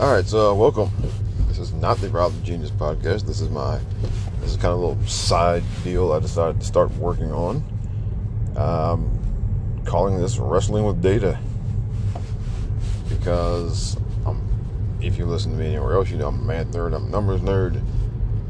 [0.00, 0.90] All right, so uh, welcome.
[1.46, 3.26] This is not the Rob the Genius podcast.
[3.26, 3.78] This is my
[4.40, 7.62] this is kind of a little side deal I decided to start working on.
[8.56, 11.38] Um, calling this wrestling with data
[13.08, 13.96] because
[14.26, 14.42] um,
[15.00, 17.10] if you listen to me anywhere else, you know I'm a math nerd, I'm a
[17.10, 17.80] numbers nerd,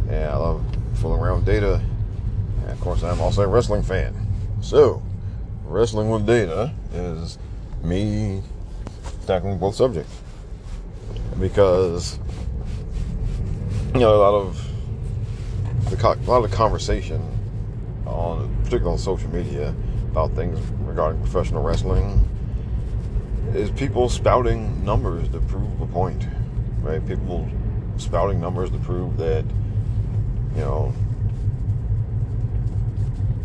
[0.08, 0.64] and I love
[0.94, 1.82] fooling around with data.
[2.62, 4.16] And of course, I'm also a wrestling fan.
[4.62, 5.02] So,
[5.66, 7.38] wrestling with data is
[7.82, 8.40] me
[9.26, 10.23] tackling both subjects
[11.38, 12.18] because
[13.94, 14.70] you know a lot of
[15.90, 17.20] the a lot of conversation
[18.06, 19.74] on particularly on social media
[20.10, 22.28] about things regarding professional wrestling
[23.54, 26.26] is people spouting numbers to prove a point
[26.84, 27.04] right?
[27.06, 27.48] People
[27.96, 29.44] spouting numbers to prove that
[30.54, 30.92] you know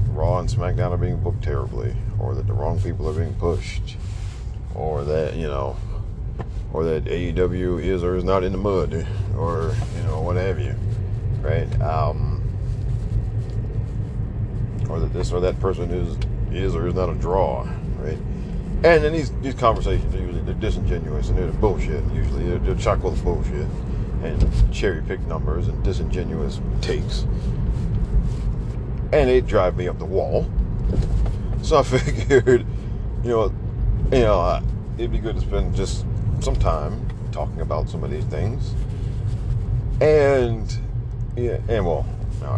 [0.09, 3.95] Raw and SmackDown are being booked terribly or that the wrong people are being pushed
[4.75, 5.77] or that you know
[6.71, 9.05] or that AEW is or is not in the mud,
[9.37, 10.75] or you know what have you,
[11.41, 11.81] right?
[11.81, 12.41] Um,
[14.89, 16.17] or that this or that person is
[16.51, 17.67] is or is not a draw,
[17.99, 18.17] right?
[18.83, 22.03] And then these these conversations are usually they're disingenuous and they're bullshit.
[22.13, 23.67] Usually they're, they're chock full of bullshit
[24.23, 27.21] and cherry pick numbers and disingenuous takes,
[29.11, 30.49] and they drive me up the wall.
[31.61, 32.65] So I figured,
[33.23, 33.53] you know,
[34.11, 34.61] you know,
[34.97, 36.05] it'd be good to spend just
[36.53, 38.73] some time talking about some of these things.
[40.01, 40.67] And
[41.35, 42.05] yeah, and well,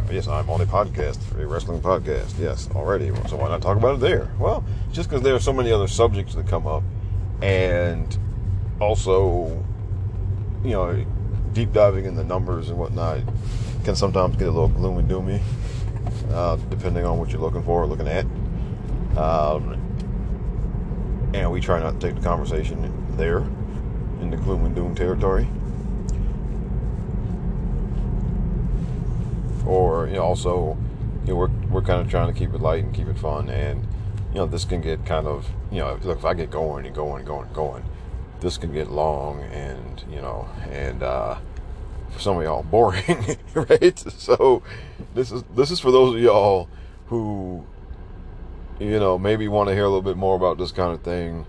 [0.10, 2.40] yes, I'm on a podcast, a wrestling podcast.
[2.40, 3.08] Yes, already.
[3.28, 4.32] So why not talk about it there?
[4.40, 6.84] Well, just because there are so many other subjects that come up,
[7.42, 8.18] and
[8.80, 9.62] also,
[10.64, 11.06] you know,
[11.52, 13.20] deep diving in the numbers and whatnot
[13.84, 15.42] can sometimes get a little gloomy doomy,
[16.32, 18.26] uh, depending on what you're looking for or looking at.
[19.18, 19.80] Um,
[21.34, 23.46] and we try not to take the conversation there
[24.22, 25.48] in the gloom and doom territory.
[29.66, 30.78] Or you know, also,
[31.26, 33.50] you know, we're we're kind of trying to keep it light and keep it fun,
[33.50, 33.84] and
[34.30, 36.94] you know, this can get kind of you know, look if I get going and
[36.94, 37.84] going and going and going,
[38.42, 41.38] this can get long and you know, and uh,
[42.10, 43.98] for some of y'all boring, right?
[44.00, 44.64] So
[45.16, 46.68] this is this is for those of y'all
[47.08, 47.66] who
[48.80, 51.46] you know maybe want to hear a little bit more about this kind of thing,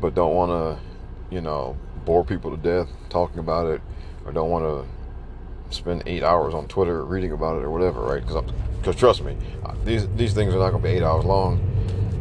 [0.00, 1.76] but don't want to you know
[2.08, 3.82] bore people to death talking about it
[4.24, 8.24] or don't want to spend eight hours on Twitter reading about it or whatever, right?
[8.26, 9.36] Because trust me,
[9.84, 11.60] these these things are not going to be eight hours long.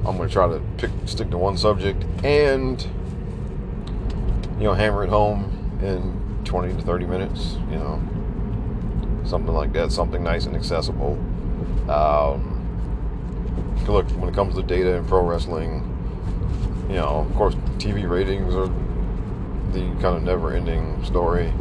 [0.05, 2.81] I'm going to try to pick stick to one subject and
[4.57, 7.53] you know hammer it home in 20 to 30 minutes.
[7.71, 8.01] You know,
[9.23, 11.13] something like that, something nice and accessible.
[11.89, 12.59] Um,
[13.87, 15.81] look, when it comes to data and pro wrestling,
[16.89, 18.67] you know, of course, TV ratings are
[19.71, 21.53] the kind of never ending story.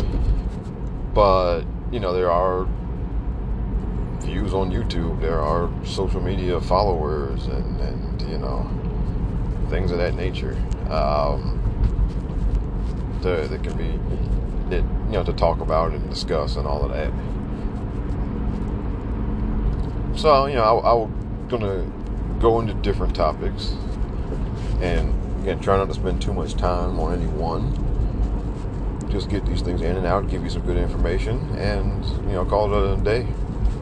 [1.15, 2.67] But, you know, there are
[4.21, 8.69] views on YouTube, there are social media followers, and, and you know,
[9.71, 10.57] things of that nature.
[10.91, 11.53] Um,
[13.23, 13.99] that, that can be,
[14.71, 17.13] that, you know, to talk about and discuss and all of that.
[20.19, 21.97] So, you know, I, I'm going to
[22.41, 23.75] go into different topics
[24.81, 27.73] and again try not to spend too much time on any one
[29.17, 32.45] just get these things in and out, give you some good information, and you know,
[32.45, 33.27] call it a day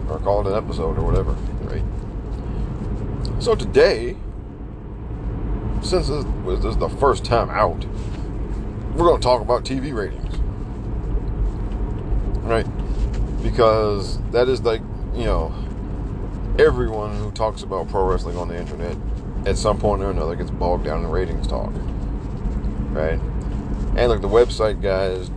[0.08, 1.82] or call it an episode or whatever, right?
[3.42, 4.16] So today,
[5.82, 7.84] since this, this is the first time out,
[8.94, 10.36] we're going to talk about TV ratings,
[12.44, 12.66] right?
[13.42, 14.80] Because that is like
[15.14, 15.54] you know,
[16.58, 18.96] everyone who talks about pro wrestling on the internet
[19.46, 21.72] at some point or another gets bogged down in ratings talk,
[22.92, 23.20] right?
[23.96, 25.30] And look, the website guys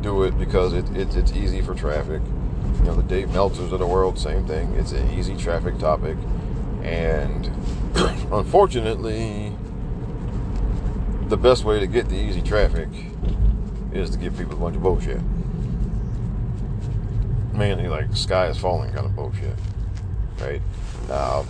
[0.00, 2.22] do it because it, it, it's easy for traffic.
[2.78, 4.72] You know, the Dave Meltzers of the world, same thing.
[4.74, 6.16] It's an easy traffic topic.
[6.82, 7.46] And
[8.32, 9.52] unfortunately,
[11.28, 12.88] the best way to get the easy traffic
[13.92, 15.20] is to give people a bunch of bullshit.
[17.52, 19.56] Mainly like sky is falling kind of bullshit.
[20.40, 20.62] Right?
[21.10, 21.46] Um,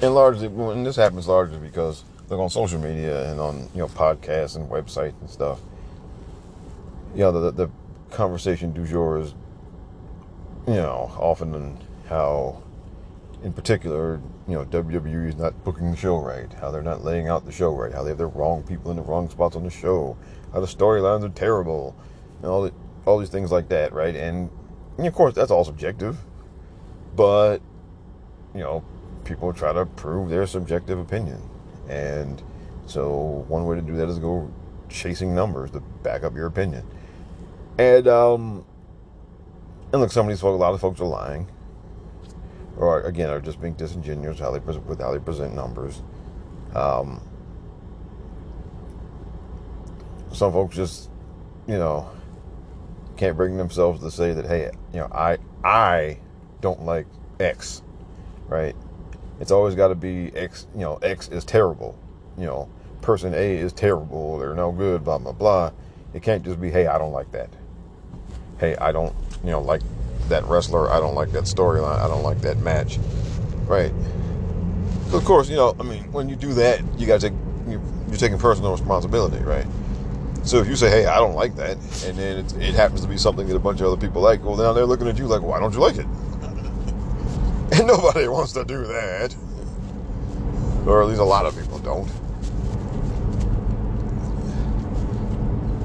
[0.00, 3.88] and largely, and this happens largely because look on social media and on you know
[3.88, 5.60] podcasts and websites and stuff.
[7.14, 7.70] You know the the
[8.10, 9.34] conversation du jour is
[10.66, 11.78] you know often
[12.08, 12.62] how
[13.42, 17.28] in particular you know WWE is not booking the show right, how they're not laying
[17.28, 19.64] out the show right, how they have the wrong people in the wrong spots on
[19.64, 20.16] the show,
[20.52, 21.94] how the storylines are terrible,
[22.38, 22.72] and all the,
[23.04, 24.14] all these things like that, right?
[24.14, 24.50] And,
[24.98, 26.18] and of course that's all subjective,
[27.14, 27.58] but
[28.54, 28.84] you know
[29.24, 31.42] people try to prove their subjective opinion
[31.88, 32.42] and
[32.86, 34.50] so one way to do that is go
[34.88, 36.84] chasing numbers to back up your opinion.
[37.78, 38.64] And um,
[39.92, 41.48] and look, some of these folks, a lot of folks are lying,
[42.76, 46.02] or again, are just being disingenuous how they with how they present numbers.
[46.74, 47.20] Um,
[50.32, 51.10] some folks just,
[51.66, 52.10] you know,
[53.16, 56.18] can't bring themselves to say that, hey, you know, I I
[56.60, 57.06] don't like
[57.40, 57.82] X,
[58.46, 58.76] right?
[59.40, 60.66] It's always got to be X.
[60.74, 61.98] You know, X is terrible.
[62.38, 62.68] You know,
[63.02, 64.38] person A is terrible.
[64.38, 65.04] They're no good.
[65.04, 65.72] Blah blah blah.
[66.14, 67.50] It can't just be, hey, I don't like that.
[68.58, 69.82] Hey, I don't, you know, like
[70.28, 70.90] that wrestler.
[70.90, 71.98] I don't like that storyline.
[71.98, 72.98] I don't like that match.
[73.66, 73.92] Right.
[75.10, 77.38] So of course, you know, I mean, when you do that, you got to take
[77.68, 79.66] you're taking personal responsibility, right?
[80.44, 83.08] So if you say, "Hey, I don't like that," and then it, it happens to
[83.08, 85.26] be something that a bunch of other people like, well, now they're looking at you
[85.26, 86.06] like, "Why don't you like it?"
[87.72, 89.34] and nobody wants to do that,
[90.86, 92.08] or at least a lot of people don't.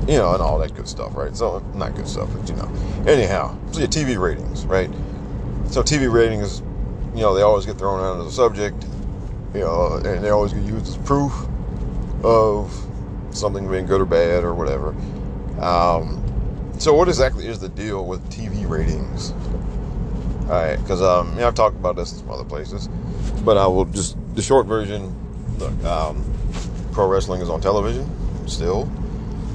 [0.08, 1.36] You know, and all that good stuff, right?
[1.36, 2.70] So not good stuff, but you know.
[3.08, 4.90] Anyhow, so your TV ratings, right?
[5.70, 6.60] So TV ratings,
[7.16, 8.86] you know, they always get thrown out as a subject,
[9.54, 11.34] you know, and they always get used as proof
[12.24, 12.72] of
[13.32, 14.90] something being good or bad or whatever.
[15.62, 16.22] Um,
[16.80, 19.34] so, what exactly is the deal with TV ratings?
[20.44, 22.88] All right, because um, yeah, I've talked about this in some other places,
[23.46, 25.16] but I will just the short version.
[25.58, 26.24] Look, um,
[26.92, 28.10] pro wrestling is on television
[28.48, 28.90] still.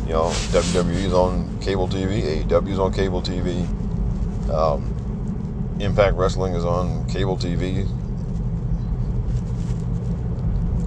[0.07, 3.67] You know, WWE is on cable TV, AEW is on cable TV.
[4.51, 4.93] Um,
[5.81, 7.87] Impact Wrestling is on cable TV,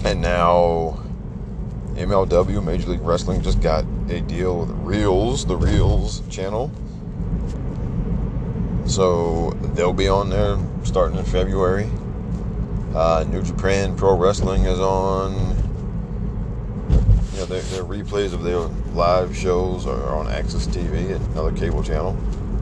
[0.06, 1.00] and now
[1.94, 6.72] MLW, Major League Wrestling, just got a deal with Reelz, the Reelz channel.
[8.90, 11.92] So they'll be on there starting in February.
[12.96, 15.56] Uh, New Japan Pro Wrestling is on.
[17.36, 18.58] Know, their, their replays of their
[18.96, 22.18] live shows are on AXS TV, another cable channel.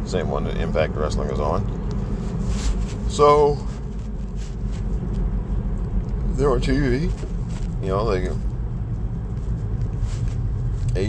[0.06, 1.66] Same one that Impact Wrestling is on.
[3.10, 3.56] So
[6.34, 7.10] they're on TV.
[7.82, 8.28] You know, they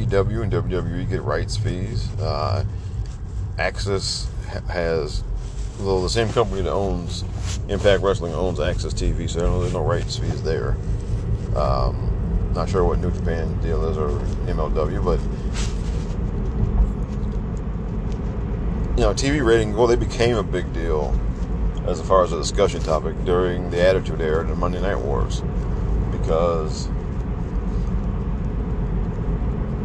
[0.06, 2.08] AEW and WWE get rights fees.
[2.20, 2.64] Uh,
[3.56, 4.28] AXS
[4.68, 5.22] has,
[5.80, 7.24] well, the same company that owns
[7.68, 10.76] Impact Wrestling owns AXS TV, so there's no rights fees there.
[11.54, 14.08] Um, not sure what New Japan deal is or
[14.46, 15.20] MLW, but
[18.96, 19.76] you know, TV ratings.
[19.76, 21.18] Well, they became a big deal
[21.86, 25.42] as far as a discussion topic during the Attitude Era and the Monday Night Wars
[26.10, 26.88] because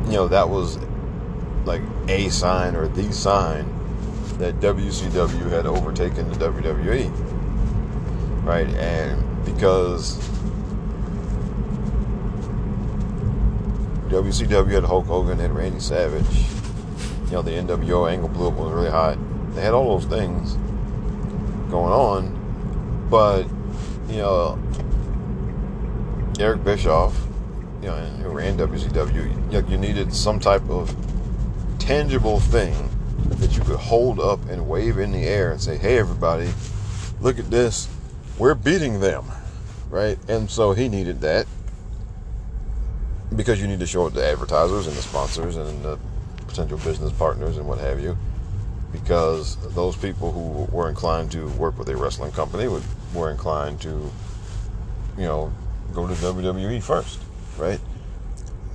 [0.06, 0.78] you know, that was
[1.66, 3.66] like a sign or the sign
[4.40, 7.12] that WCW had overtaken the WWE.
[8.44, 8.68] Right?
[8.76, 10.18] And because
[14.10, 16.46] WCW had Hulk Hogan, had Randy Savage,
[17.26, 19.18] you know, the NWO angle blew up was really hot.
[19.56, 20.54] They had all those things
[21.72, 23.44] going on, but
[24.10, 24.60] you know,
[26.40, 27.16] Eric Bischoff
[27.84, 30.96] you know, who ran WCW, you, you needed some type of
[31.80, 32.90] tangible thing
[33.40, 36.50] that you could hold up and wave in the air and say, "Hey, everybody,
[37.22, 37.88] look at this.
[38.38, 39.26] We're beating them."
[39.90, 40.18] Right?
[40.28, 41.46] And so he needed that
[43.36, 46.00] because you need to show it to advertisers and the sponsors and the
[46.48, 48.18] potential business partners and what have you.
[48.92, 52.84] Because those people who were inclined to work with a wrestling company would
[53.14, 54.12] were inclined to,
[55.18, 55.54] you know,
[55.94, 57.20] go to WWE first
[57.58, 57.80] right?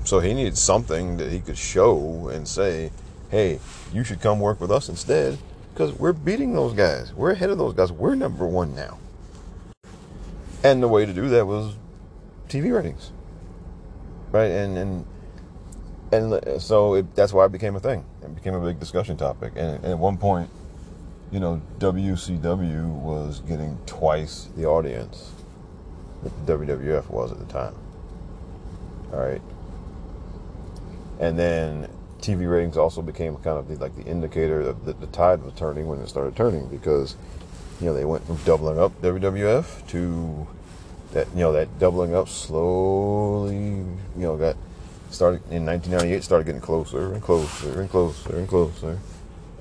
[0.04, 2.90] So he needed something that he could show and say,
[3.30, 3.60] hey,
[3.92, 5.38] you should come work with us instead
[5.72, 7.12] because we're beating those guys.
[7.12, 7.92] We're ahead of those guys.
[7.92, 8.98] We're number one now.
[10.64, 11.76] And the way to do that was
[12.48, 13.12] TV ratings,
[14.32, 14.50] right?
[14.50, 15.06] And and
[16.10, 18.04] and so it, that's why it became a thing.
[18.22, 19.52] It became a big discussion topic.
[19.56, 20.50] And, and at one point,
[21.30, 25.32] you know, WCW was getting twice the audience
[26.22, 27.74] that the WWF was at the time.
[29.12, 29.42] All right.
[31.20, 31.88] And then
[32.20, 35.86] TV ratings also became kind of the, like the indicator that the tide was turning
[35.86, 37.16] when it started turning because,
[37.80, 40.46] you know, they went from doubling up WWF to
[41.12, 44.56] that, you know, that doubling up slowly, you know, got
[45.10, 48.98] started in 1998, started getting closer and closer and closer and closer.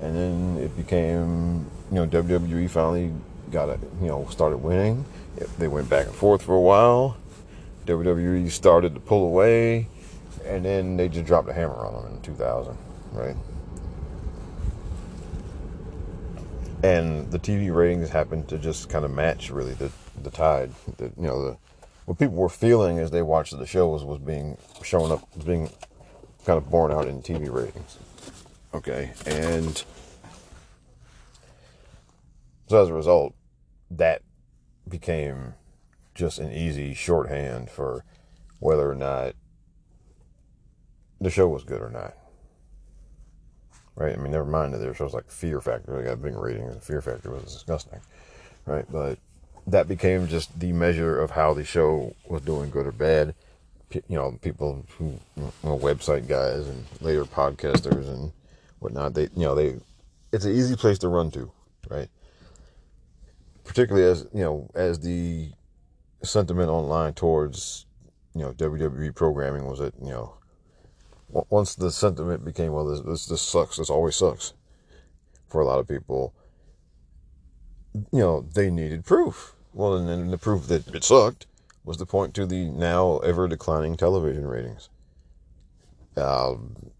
[0.00, 3.12] And then it became, you know, WWE finally
[3.50, 5.04] got it, you know, started winning.
[5.58, 7.16] They went back and forth for a while
[7.88, 9.88] WWE started to pull away,
[10.44, 12.76] and then they just dropped a hammer on them in 2000,
[13.12, 13.36] right?
[16.82, 19.90] And the TV ratings happened to just kind of match really the
[20.22, 20.72] the tide.
[20.96, 21.56] The, you know, the
[22.04, 25.44] what people were feeling as they watched the show was, was being shown up, was
[25.44, 25.70] being
[26.46, 27.98] kind of borne out in TV ratings.
[28.72, 29.84] Okay, and
[32.68, 33.34] so as a result,
[33.90, 34.22] that
[34.88, 35.54] became
[36.14, 38.04] just an easy shorthand for
[38.60, 39.34] whether or not
[41.20, 42.14] the show was good or not.
[43.96, 44.16] Right?
[44.16, 46.82] I mean, never mind that there shows like Fear Factor, they got big ratings, and
[46.82, 48.00] Fear Factor was disgusting.
[48.64, 48.84] Right?
[48.90, 49.18] But
[49.66, 53.34] that became just the measure of how the show was doing good or bad.
[53.90, 58.32] You know, people who, you know, website guys and later podcasters and
[58.80, 59.76] whatnot, they, you know, they,
[60.32, 61.50] it's an easy place to run to,
[61.88, 62.08] right?
[63.64, 65.50] Particularly as, you know, as the
[66.22, 67.86] sentiment online towards,
[68.34, 70.34] you know, WWE programming was that, you know,
[71.28, 74.54] once the sentiment became, well, this, this, this sucks, this always sucks
[75.48, 76.34] for a lot of people,
[77.94, 79.54] you know, they needed proof.
[79.74, 81.46] Well, and then the proof that it sucked
[81.84, 84.88] was to point to the now ever declining television ratings.
[86.16, 86.90] Um,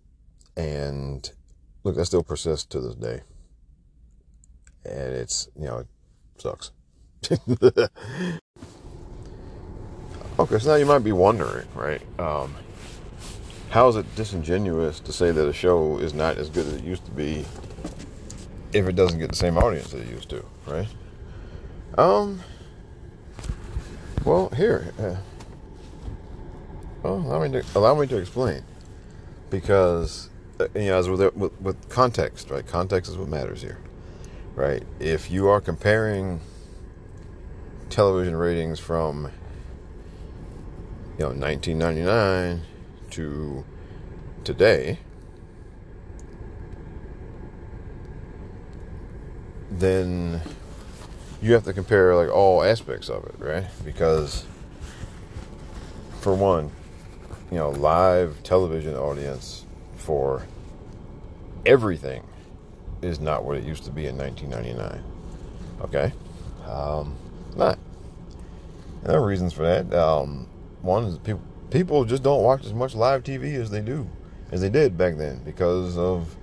[0.57, 1.31] and
[1.85, 3.21] look, that still persists to this day.
[4.85, 5.87] And it's, you know, it
[6.39, 6.71] sucks.
[10.39, 12.01] okay, so now you might be wondering, right?
[12.19, 12.55] Um,
[13.71, 16.85] how is it disingenuous to say that a show is not as good as it
[16.85, 17.45] used to be
[18.73, 20.89] if it doesn't get the same audience that it used to, right?
[21.97, 22.41] Um.
[24.25, 24.93] Well, here.
[24.99, 25.17] Uh,
[27.03, 28.63] well, allow me to allow me to explain,
[29.51, 30.29] because
[30.61, 32.67] uh, you know, as with, with with context, right?
[32.67, 33.79] Context is what matters here,
[34.55, 34.83] right?
[34.99, 36.41] If you are comparing
[37.91, 39.31] television ratings from
[41.19, 42.63] you know 1999
[43.19, 43.65] to
[44.45, 44.99] today,
[49.71, 50.41] then
[51.43, 53.67] you have to compare like all aspects of it, right?
[53.85, 54.47] Because
[56.21, 56.71] for one,
[57.51, 59.65] you know, live television audience
[59.97, 60.45] for
[61.67, 62.25] everything
[63.03, 65.05] is not what it used to be in 1999.
[65.83, 66.13] Okay,
[66.71, 67.17] um,
[67.57, 67.79] not.
[69.03, 69.93] And there are reasons for that.
[69.93, 70.47] Um,
[70.83, 74.09] one is people people just don't watch as much live TV as they do,
[74.51, 76.37] as they did back then, because of,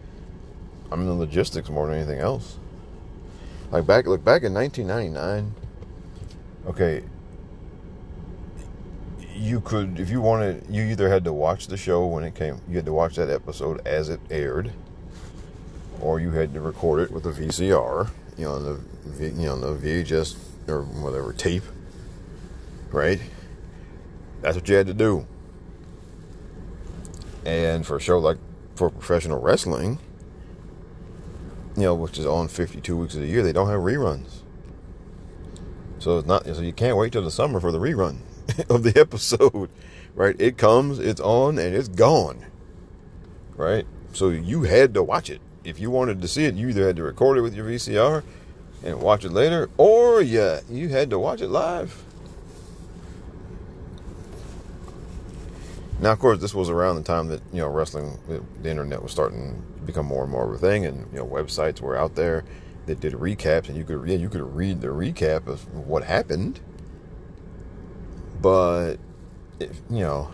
[0.91, 2.57] I mean, the logistics more than anything else.
[3.71, 5.53] Like back, look back in 1999.
[6.67, 7.03] Okay,
[9.35, 12.61] you could, if you wanted, you either had to watch the show when it came,
[12.69, 14.71] you had to watch that episode as it aired,
[16.01, 20.03] or you had to record it with a VCR, you know, the, you know, the
[20.03, 21.63] VHS or whatever tape,
[22.91, 23.19] right?
[24.45, 25.25] That's what you had to do.
[27.47, 28.37] And for a show like
[28.75, 29.97] for professional wrestling,
[31.75, 34.43] you know, which is on 52 weeks of the year, they don't have reruns.
[35.97, 38.17] So it's not so you can't wait till the summer for the rerun
[38.69, 39.71] of the episode,
[40.13, 40.35] right?
[40.37, 42.45] It comes, it's on, and it's gone,
[43.55, 43.87] right?
[44.13, 46.53] So you had to watch it if you wanted to see it.
[46.53, 48.21] You either had to record it with your VCR
[48.83, 52.04] and watch it later, or yeah, you had to watch it live.
[55.99, 58.19] Now, of course, this was around the time that you know wrestling,
[58.61, 61.25] the internet was starting to become more and more of a thing, and you know
[61.25, 62.43] websites were out there
[62.85, 66.59] that did recaps, and you could yeah you could read the recap of what happened.
[68.41, 68.97] But
[69.59, 70.31] if, you know,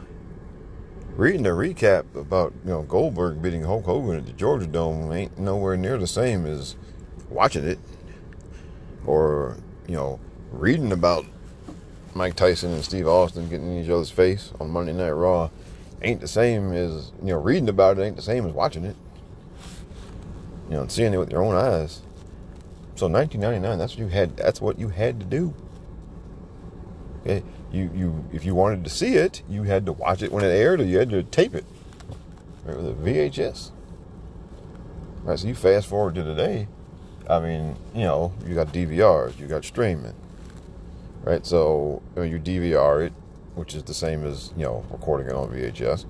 [1.15, 5.37] reading the recap about you know Goldberg beating Hulk Hogan at the Georgia Dome ain't
[5.37, 6.75] nowhere near the same as
[7.29, 7.79] watching it,
[9.05, 10.19] or you know
[10.51, 11.25] reading about
[12.13, 15.49] Mike Tyson and Steve Austin getting in each other's face on Monday Night Raw
[16.01, 18.95] ain't the same as you know reading about it ain't the same as watching it.
[20.69, 22.01] You know, and seeing it with your own eyes.
[22.95, 24.37] So 1999, that's what you had.
[24.37, 25.53] That's what you had to do.
[27.21, 30.43] Okay, you you if you wanted to see it, you had to watch it when
[30.43, 31.65] it aired, or you had to tape it
[32.65, 33.71] right, with a VHS.
[35.23, 36.67] Right, so you fast forward to today.
[37.29, 40.15] I mean, you know, you got DVRs, you got streaming,
[41.23, 41.45] right?
[41.45, 43.13] So you, know, you DVR it,
[43.55, 46.05] which is the same as you know recording it on VHS,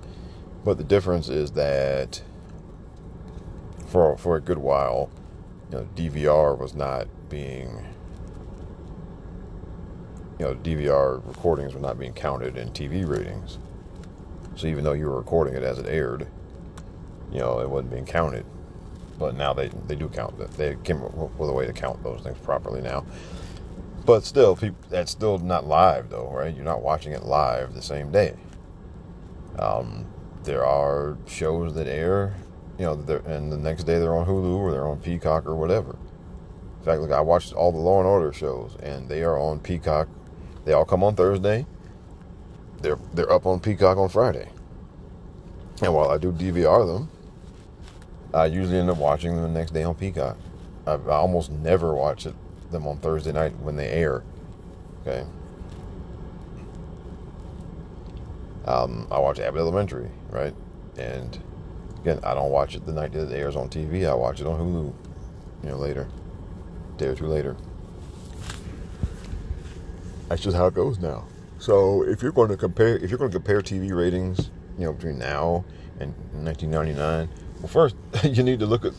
[0.64, 2.22] but the difference is that
[3.86, 5.10] for for a good while,
[5.70, 7.84] you know, DVR was not being
[10.38, 13.58] you know DVR recordings were not being counted in TV ratings.
[14.56, 16.26] So even though you were recording it as it aired,
[17.32, 18.44] you know it wasn't being counted.
[19.18, 20.52] But now they they do count that.
[20.52, 23.04] They came up with a way to count those things properly now.
[24.04, 26.54] But still, people, that's still not live, though, right?
[26.54, 28.34] You're not watching it live the same day.
[29.58, 30.06] Um,
[30.44, 32.34] there are shows that air,
[32.78, 32.94] you know,
[33.26, 35.96] and the next day they're on Hulu or they're on Peacock or whatever.
[36.78, 39.60] In fact, look, I watched all the Law and Order shows, and they are on
[39.60, 40.08] Peacock.
[40.64, 41.64] They all come on Thursday.
[42.80, 44.48] They're they're up on Peacock on Friday.
[45.80, 47.08] And while I do DVR them,
[48.34, 50.36] I usually end up watching them the next day on Peacock.
[50.86, 52.34] I, I almost never watch it,
[52.72, 54.22] them on Thursday night when they air.
[55.02, 55.26] Okay.
[58.64, 60.54] Um, I watch Abbott Elementary, right?
[60.96, 61.38] And
[62.00, 64.08] again, I don't watch it the night that it airs on TV.
[64.08, 64.92] I watch it on Hulu,
[65.64, 66.08] you know, later,
[66.96, 67.56] day or two later.
[70.28, 71.26] That's just how it goes now.
[71.58, 74.92] So if you're going to compare, if you're going to compare TV ratings, you know,
[74.92, 75.64] between now
[76.00, 76.14] and
[76.44, 78.92] 1999, well, first you need to look at,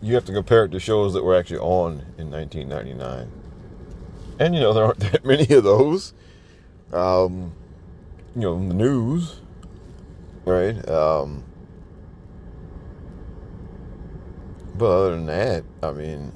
[0.00, 3.30] you have to compare it to shows that were actually on in 1999.
[4.38, 6.12] And you know there aren't that many of those.
[6.92, 7.52] Um,
[8.34, 9.40] you know, the news,
[10.44, 10.88] right?
[10.88, 11.44] Um,
[14.76, 16.32] but other than that, I mean,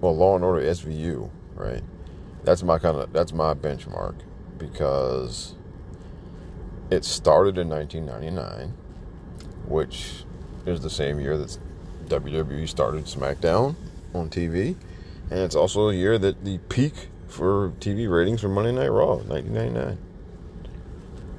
[0.00, 1.82] well, Law and Order SVU, right?
[2.44, 4.14] That's my kind of that's my benchmark
[4.56, 5.54] because
[6.90, 8.72] it started in 1999,
[9.66, 10.24] which
[10.64, 11.58] is the same year that
[12.08, 13.76] WWE started SmackDown
[14.14, 14.76] on TV,
[15.30, 19.16] and it's also a year that the peak for TV ratings for Monday Night Raw,
[19.16, 19.98] 1999.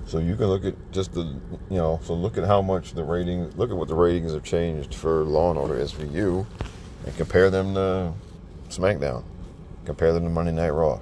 [0.05, 1.21] So you can look at just the,
[1.69, 4.43] you know, so look at how much the ratings, look at what the ratings have
[4.43, 6.47] changed for Law and Order SVU
[7.05, 8.13] and compare them to
[8.69, 9.23] SmackDown.
[9.85, 10.99] Compare them to Monday Night Raw.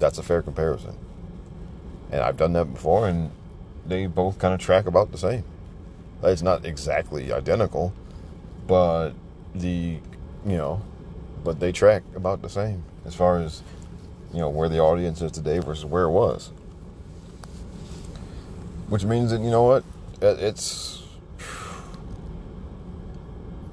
[0.00, 0.96] That's a fair comparison.
[2.10, 3.30] And I've done that before and
[3.86, 5.44] they both kind of track about the same.
[6.22, 7.92] It's not exactly identical,
[8.66, 9.10] but
[9.54, 9.98] the,
[10.44, 10.82] you know,
[11.44, 13.62] but they track about the same as far as,
[14.32, 16.50] you know, where the audience is today versus where it was.
[18.88, 19.84] Which means that you know what?
[20.22, 21.02] Uh, it's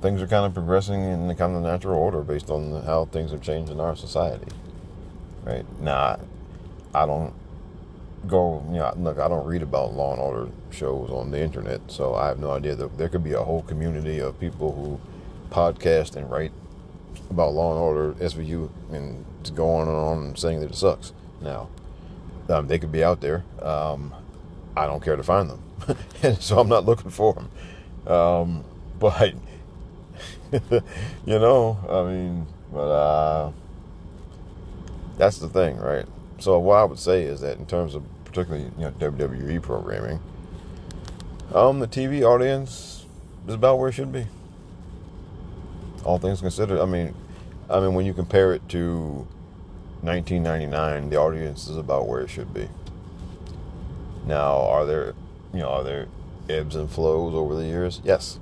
[0.02, 3.32] things are kind of progressing in the kind of natural order based on how things
[3.32, 4.48] have changed in our society
[5.46, 5.66] right?
[5.80, 6.20] Now
[6.96, 7.34] i don't
[8.28, 11.82] go you know look i don't read about law and order shows on the internet
[11.88, 15.00] so i have no idea that there could be a whole community of people who
[15.54, 16.52] podcast and write
[17.30, 21.68] about law and order svu and go on and on saying that it sucks now
[22.50, 24.14] um, they could be out there um,
[24.76, 25.62] I don't care to find them,
[26.24, 28.12] and so I'm not looking for them.
[28.12, 28.64] Um,
[29.00, 29.34] but
[30.72, 33.52] you know, I mean, but uh,
[35.18, 36.06] that's the thing, right?
[36.44, 40.20] So what I would say is that in terms of particularly you know WWE programming,
[41.54, 43.06] um, the TV audience
[43.48, 44.28] is about where it should be.
[46.04, 47.16] All things considered, I mean,
[47.70, 49.26] I mean when you compare it to
[50.02, 52.68] 1999, the audience is about where it should be.
[54.26, 55.14] Now, are there,
[55.54, 56.08] you know, are there
[56.50, 58.02] ebbs and flows over the years?
[58.04, 58.38] Yes.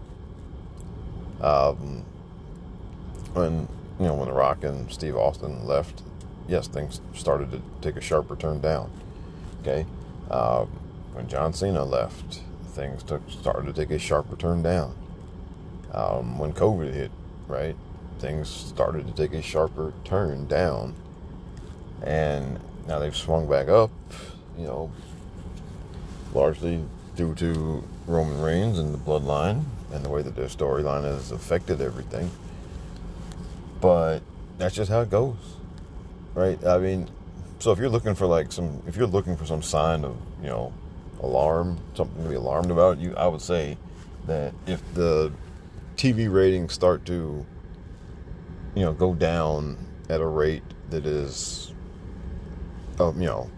[1.39, 2.03] Um,
[3.33, 3.67] when
[3.99, 6.01] you know when The Rock and Steve Austin left,
[6.47, 8.91] yes, things started to take a sharper turn down.
[9.61, 9.85] Okay,
[10.29, 10.67] um,
[11.13, 14.95] when John Cena left, things took started to take a sharper turn down.
[15.93, 17.11] Um, when COVID hit,
[17.47, 17.75] right,
[18.19, 20.95] things started to take a sharper turn down,
[22.03, 23.91] and now they've swung back up.
[24.57, 24.91] You know,
[26.33, 26.83] largely
[27.15, 31.81] due to Roman Reigns and the bloodline and the way that their storyline has affected
[31.81, 32.31] everything.
[33.79, 34.21] But
[34.57, 35.35] that's just how it goes,
[36.33, 36.63] right?
[36.65, 37.09] I mean,
[37.59, 40.49] so if you're looking for like some, if you're looking for some sign of, you
[40.49, 40.73] know,
[41.21, 43.77] alarm, something to be alarmed about, you, I would say
[44.25, 45.31] that if the
[45.95, 47.45] TV ratings start to,
[48.75, 49.77] you know, go down
[50.09, 51.73] at a rate that is,
[52.99, 53.49] um, you know,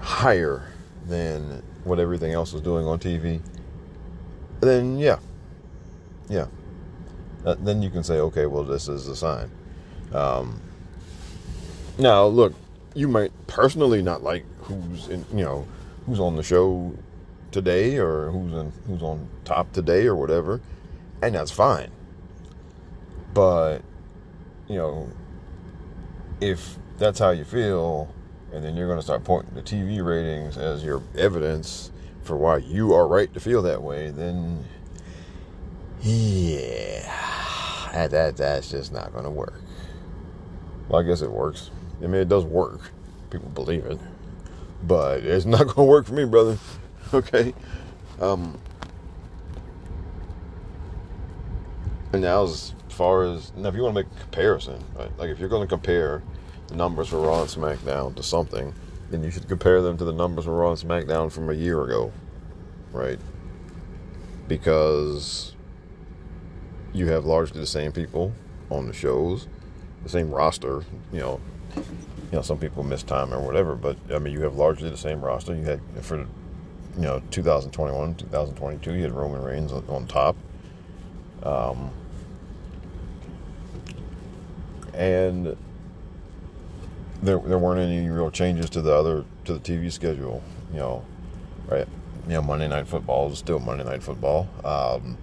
[0.00, 0.66] higher
[1.06, 3.40] than what everything else is doing on TV,
[4.60, 5.18] then yeah,
[6.28, 6.46] yeah,
[7.44, 9.50] uh, then you can say, okay, well, this is a sign.
[10.12, 10.60] Um,
[11.98, 12.54] now, look,
[12.94, 15.66] you might personally not like who's in, you know,
[16.06, 16.92] who's on the show
[17.50, 20.60] today or who's in, who's on top today or whatever,
[21.22, 21.90] and that's fine.
[23.32, 23.78] But
[24.68, 25.10] you know,
[26.40, 28.12] if that's how you feel,
[28.52, 31.90] and then you're going to start pointing to TV ratings as your evidence
[32.22, 34.64] for why you are right to feel that way, then
[36.00, 39.54] yeah, that, that that's just not going to work.
[40.88, 41.70] Well, I guess it works.
[42.02, 42.90] I mean, it does work.
[43.30, 43.98] People believe it,
[44.82, 46.58] but it's not going to work for me, brother.
[47.12, 47.54] Okay.
[48.20, 48.58] Um,
[52.12, 55.10] and now, as far as now, if you want to make a comparison, right?
[55.18, 56.22] Like if you're going to compare
[56.68, 58.74] the numbers for Raw and SmackDown to something,
[59.10, 61.82] then you should compare them to the numbers for Raw and SmackDown from a year
[61.84, 62.12] ago,
[62.92, 63.18] right?
[64.48, 65.54] Because
[66.92, 68.32] you have largely the same people
[68.70, 69.48] on the shows,
[70.02, 70.84] the same roster.
[71.12, 71.40] You know,
[71.76, 71.84] you
[72.32, 75.20] know some people miss time or whatever, but I mean you have largely the same
[75.20, 75.54] roster.
[75.54, 76.26] You had for you
[76.96, 78.94] know 2021, 2022.
[78.94, 80.36] You had Roman Reigns on, on top,
[81.42, 81.90] um,
[84.92, 85.56] and
[87.22, 90.42] there there weren't any real changes to the other to the TV schedule.
[90.72, 91.04] You know,
[91.66, 91.86] right?
[92.26, 95.18] You know, Monday Night Football is still Monday Night Football, um,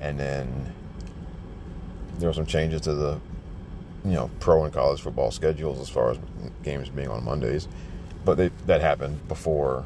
[0.00, 0.72] and then
[2.18, 3.20] there were some changes to the
[4.04, 6.18] you know pro and college football schedules as far as
[6.62, 7.68] games being on Mondays,
[8.24, 9.84] but they, that happened before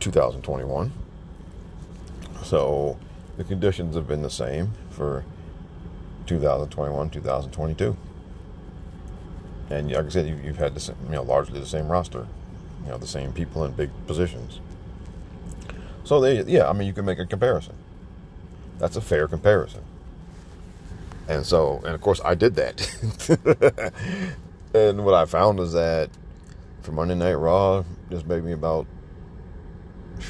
[0.00, 0.92] 2021.
[2.42, 2.98] So
[3.36, 5.24] the conditions have been the same for
[6.26, 7.96] 2021, 2022.
[9.70, 12.26] And like I said, you, have had the same, you know largely the same roster,
[12.84, 14.60] you know the same people in big positions.
[16.04, 17.76] So they yeah, I mean you can make a comparison.
[18.78, 19.82] That's a fair comparison.
[21.28, 23.92] And so, and of course, I did that.
[24.74, 26.10] and what I found is that
[26.82, 28.86] for Monday Night Raw, just made me about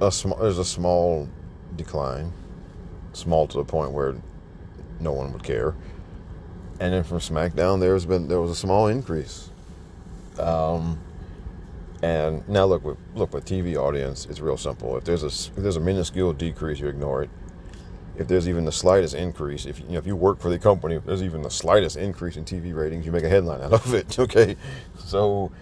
[0.00, 0.38] a small.
[0.38, 1.28] There's a small
[1.74, 2.32] decline,
[3.12, 4.14] small to the point where
[5.00, 5.74] no one would care.
[6.80, 9.50] And then from SmackDown, there's been there was a small increase.
[10.38, 10.98] Um,
[12.02, 14.96] and now look with look with TV audience, it's real simple.
[14.96, 17.30] If there's a if there's a minuscule decrease, you ignore it.
[18.16, 20.96] If there's even the slightest increase, if you know, if you work for the company,
[20.96, 23.94] if there's even the slightest increase in TV ratings, you make a headline out of
[23.94, 24.18] it.
[24.22, 24.56] Okay,
[24.98, 25.52] so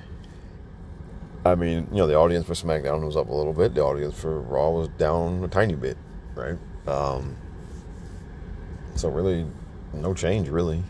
[1.45, 3.75] I mean, you know, the audience for SmackDown was up a little bit.
[3.75, 5.97] The audience for Raw was down a tiny bit,
[6.35, 6.59] right?
[6.87, 7.37] Um,
[8.95, 9.47] so really,
[9.93, 10.83] no change really.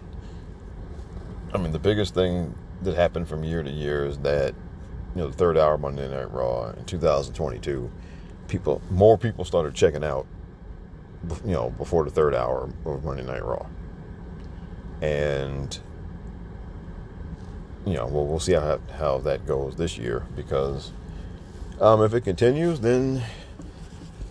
[1.53, 4.55] I mean, the biggest thing that happened from year to year is that
[5.15, 7.91] you know, the third hour Monday Night Raw in 2022,
[8.49, 10.27] people, more people started checking out,
[11.45, 13.67] you know, before the third hour of Monday Night Raw.
[15.03, 15.79] And,
[17.85, 20.93] you know, well, we'll see how, how that goes this year because
[21.81, 23.23] um, if it continues, then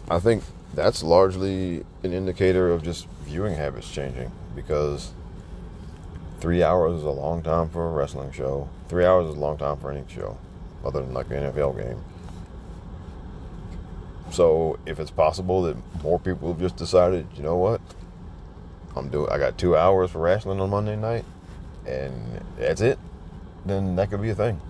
[0.10, 5.12] I think that's largely an indicator of just viewing habits changing because
[6.40, 8.70] three hours is a long time for a wrestling show.
[8.88, 10.38] Three hours is a long time for any show
[10.84, 12.04] other than like an NFL game.
[14.32, 17.82] So if it's possible that more people have just decided, you know what,
[18.96, 21.26] I'm doing, I got two hours for wrestling on Monday night,
[21.88, 23.00] and that's it,
[23.66, 24.62] then that could be a thing.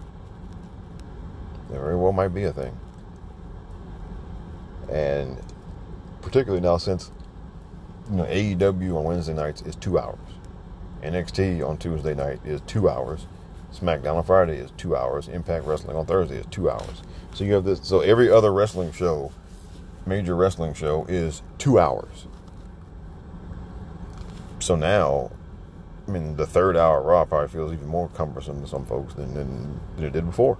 [1.72, 2.78] It very well might be a thing.
[4.92, 5.38] And
[6.22, 7.12] particularly now since
[8.10, 10.18] you know AEW on Wednesday nights is two hours,
[11.04, 13.28] NXT on Tuesday night is two hours
[13.74, 15.28] SmackDown on Friday is two hours.
[15.28, 17.04] Impact Wrestling on Thursday is two hours.
[17.34, 17.80] So you have this.
[17.84, 19.32] So every other wrestling show,
[20.06, 22.28] major wrestling show, is two hours.
[24.60, 25.32] So now,
[26.08, 29.34] I mean, the third hour Raw probably feels even more cumbersome to some folks than
[29.34, 30.58] than, than it did before.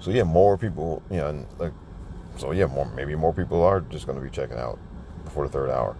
[0.00, 1.72] So yeah, more people, you know, like,
[2.36, 4.78] so yeah, more maybe more people are just going to be checking out
[5.24, 5.96] before the third hour,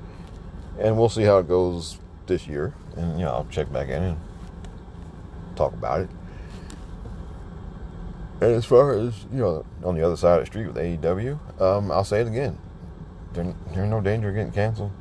[0.79, 2.73] and we'll see how it goes this year.
[2.97, 4.17] And you know, I'll check back in and
[5.55, 6.11] talk about it.
[8.41, 11.61] And as far as, you know, on the other side of the street with AEW,
[11.61, 12.59] um, I'll say it again.
[13.33, 14.93] There's no danger of getting canceled.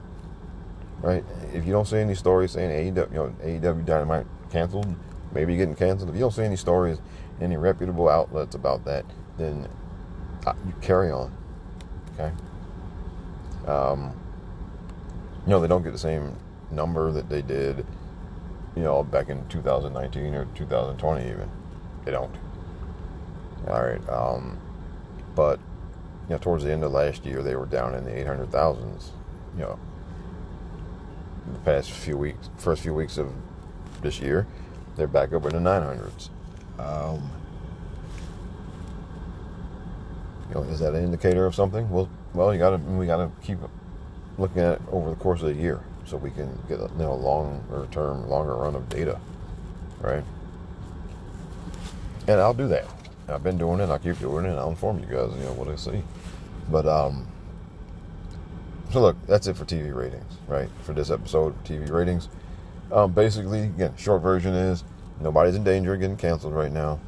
[1.01, 1.23] Right?
[1.53, 4.95] If you don't see any stories saying AEW, you know, AEW Dynamite canceled,
[5.33, 6.09] maybe getting canceled.
[6.09, 6.99] If you don't see any stories,
[7.41, 9.05] any reputable outlets about that,
[9.37, 9.67] then
[10.45, 11.35] uh, you carry on.
[12.13, 12.31] Okay?
[13.67, 14.13] Um,
[15.45, 16.37] you know, they don't get the same
[16.71, 17.85] number that they did
[18.75, 21.49] you know, back in 2019 or 2020 even.
[22.05, 22.35] They don't.
[23.67, 24.09] All right.
[24.09, 24.59] Um,
[25.35, 25.59] but,
[26.27, 29.09] you know, towards the end of last year, they were down in the 800,000s,
[29.55, 29.79] you know,
[31.51, 33.31] the past few weeks, first few weeks of
[34.01, 34.47] this year,
[34.95, 36.29] they're back up in the 900s.
[36.79, 37.29] Um,
[40.49, 41.89] you know, is that an indicator of something?
[41.89, 43.59] Well, well, you got to we got to keep
[44.37, 45.81] looking at it over the course of the year
[46.13, 49.19] so we can get a you know, longer term, longer run of data,
[49.99, 50.23] right?
[52.27, 52.85] And I'll do that.
[53.27, 53.89] I've been doing it.
[53.89, 54.51] I'll keep doing it.
[54.51, 55.35] I'll inform you guys.
[55.35, 56.03] You know what I see.
[56.69, 57.27] But um,
[58.91, 60.69] so look, that's it for TV ratings, right?
[60.83, 62.29] For this episode, TV ratings.
[62.91, 64.83] Um, basically, again, short version is
[65.19, 66.99] nobody's in danger of getting canceled right now.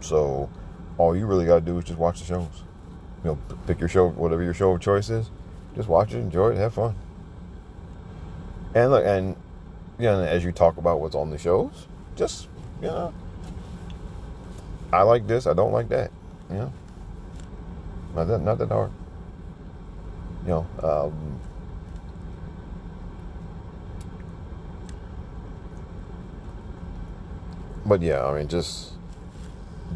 [0.00, 0.48] So
[0.96, 2.62] all you really got to do is just watch the shows.
[3.24, 5.28] You know, pick your show, whatever your show of choice is.
[5.74, 6.94] Just watch it, enjoy it, have fun.
[8.78, 9.34] And look, and
[9.98, 12.46] you know, as you talk about what's on the shows, just
[12.80, 13.12] you know,
[14.92, 16.12] I like this, I don't like that.
[16.48, 16.72] You know,
[18.14, 18.92] not that not that hard.
[20.44, 21.40] You know, um,
[27.84, 28.92] but yeah, I mean, just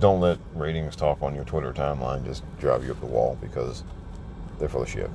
[0.01, 3.85] don't let ratings talk on your Twitter timeline just drive you up the wall because
[4.59, 5.11] they're full of shit.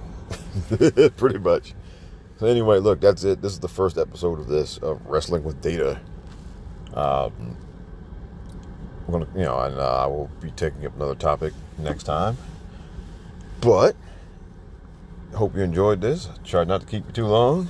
[1.18, 1.74] Pretty much.
[2.38, 3.41] So anyway, look, that's it.
[3.41, 6.00] This is the first episode of this of wrestling with data.
[6.93, 7.58] Um,
[9.08, 12.38] we're gonna, you know, and uh, I will be taking up another topic next time.
[13.60, 13.95] But
[15.34, 16.30] hope you enjoyed this.
[16.43, 17.69] Try not to keep you too long.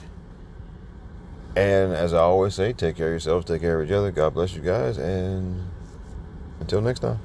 [1.56, 4.12] And as I always say, take care of yourselves, take care of each other.
[4.12, 5.70] God bless you guys, and
[6.60, 7.20] until next time.